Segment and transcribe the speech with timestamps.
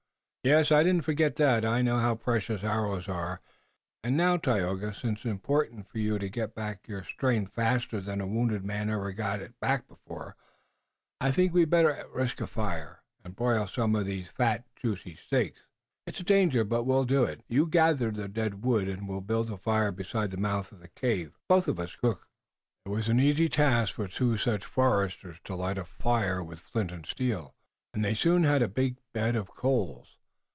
[0.43, 0.71] "Yes.
[0.71, 1.63] I didn't forget that.
[1.63, 3.41] I know how precious arrows are,
[4.03, 8.19] and now, Tayoga, since it's important for you to get back your strength faster than
[8.19, 10.35] a wounded man ever got it back before,
[11.19, 15.61] I think we'd better risk a fire, and broil some of these fat, juicy steaks."
[16.07, 17.43] "It is a danger, but we will do it.
[17.47, 20.79] You gather the dead wood and we will build the fire beside the mouth of
[20.79, 21.37] the cave.
[21.47, 22.27] Both of us can cook."
[22.87, 26.91] It was an easy task for two such foresters to light a fire with flint
[26.91, 27.53] and steel,
[27.93, 30.17] and they soon had a big bed of coals.